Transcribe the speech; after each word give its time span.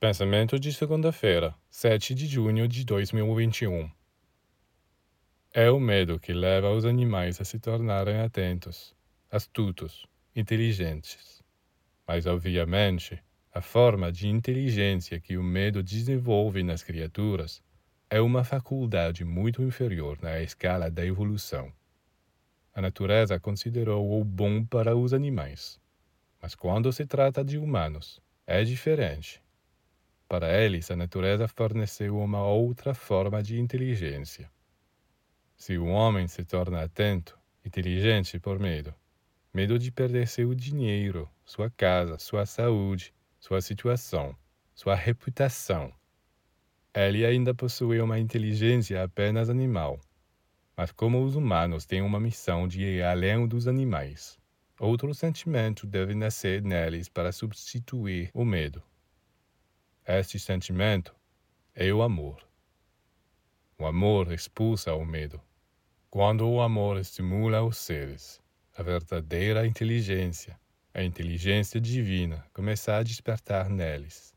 Pensamento 0.00 0.60
de 0.60 0.72
segunda-feira, 0.72 1.56
7 1.68 2.14
de 2.14 2.28
junho 2.28 2.68
de 2.68 2.84
2021. 2.84 3.90
É 5.52 5.68
o 5.72 5.80
medo 5.80 6.20
que 6.20 6.32
leva 6.32 6.70
os 6.70 6.84
animais 6.84 7.40
a 7.40 7.44
se 7.44 7.58
tornarem 7.58 8.20
atentos, 8.20 8.94
astutos, 9.28 10.06
inteligentes. 10.36 11.42
Mas, 12.06 12.26
obviamente, 12.26 13.20
a 13.52 13.60
forma 13.60 14.12
de 14.12 14.28
inteligência 14.28 15.18
que 15.18 15.36
o 15.36 15.42
medo 15.42 15.82
desenvolve 15.82 16.62
nas 16.62 16.84
criaturas 16.84 17.60
é 18.08 18.20
uma 18.20 18.44
faculdade 18.44 19.24
muito 19.24 19.64
inferior 19.64 20.16
na 20.22 20.40
escala 20.40 20.88
da 20.88 21.04
evolução. 21.04 21.72
A 22.72 22.80
natureza 22.80 23.40
considerou-o 23.40 24.22
bom 24.22 24.64
para 24.64 24.96
os 24.96 25.12
animais, 25.12 25.80
mas 26.40 26.54
quando 26.54 26.92
se 26.92 27.04
trata 27.04 27.44
de 27.44 27.58
humanos, 27.58 28.22
é 28.46 28.62
diferente. 28.62 29.42
Para 30.28 30.62
eles, 30.62 30.90
a 30.90 30.96
natureza 30.96 31.48
forneceu 31.48 32.18
uma 32.18 32.44
outra 32.44 32.92
forma 32.92 33.42
de 33.42 33.58
inteligência. 33.58 34.50
Se 35.56 35.78
o 35.78 35.86
homem 35.86 36.28
se 36.28 36.44
torna 36.44 36.82
atento, 36.82 37.38
inteligente 37.64 38.38
por 38.38 38.58
medo, 38.58 38.94
medo 39.54 39.78
de 39.78 39.90
perder 39.90 40.28
seu 40.28 40.54
dinheiro, 40.54 41.30
sua 41.46 41.70
casa, 41.70 42.18
sua 42.18 42.44
saúde, 42.44 43.14
sua 43.40 43.62
situação, 43.62 44.36
sua 44.74 44.94
reputação, 44.94 45.90
ele 46.94 47.24
ainda 47.24 47.54
possui 47.54 47.98
uma 47.98 48.18
inteligência 48.18 49.02
apenas 49.02 49.48
animal. 49.48 49.98
Mas 50.76 50.92
como 50.92 51.24
os 51.24 51.36
humanos 51.36 51.86
têm 51.86 52.02
uma 52.02 52.20
missão 52.20 52.68
de 52.68 52.82
ir 52.82 53.02
além 53.02 53.48
dos 53.48 53.66
animais, 53.66 54.38
outro 54.78 55.14
sentimento 55.14 55.86
deve 55.86 56.14
nascer 56.14 56.62
neles 56.62 57.08
para 57.08 57.32
substituir 57.32 58.30
o 58.34 58.44
medo. 58.44 58.82
Este 60.10 60.38
sentimento 60.38 61.14
é 61.74 61.92
o 61.92 62.00
amor. 62.00 62.42
O 63.76 63.84
amor 63.84 64.32
expulsa 64.32 64.94
o 64.94 65.04
medo. 65.04 65.38
Quando 66.08 66.48
o 66.48 66.62
amor 66.62 66.98
estimula 66.98 67.62
os 67.62 67.76
seres, 67.76 68.40
a 68.74 68.82
verdadeira 68.82 69.66
inteligência, 69.66 70.58
a 70.94 71.02
inteligência 71.02 71.78
divina, 71.78 72.42
começa 72.54 72.96
a 72.96 73.02
despertar 73.02 73.68
neles. 73.68 74.32